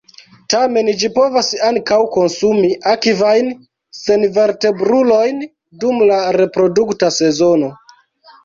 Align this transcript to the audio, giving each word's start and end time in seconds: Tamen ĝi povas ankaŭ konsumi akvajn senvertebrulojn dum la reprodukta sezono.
Tamen 0.51 0.87
ĝi 1.01 1.09
povas 1.17 1.49
ankaŭ 1.67 1.99
konsumi 2.15 2.71
akvajn 2.93 3.51
senvertebrulojn 3.99 5.45
dum 5.85 6.03
la 6.13 6.19
reprodukta 6.43 7.13
sezono. 7.21 7.71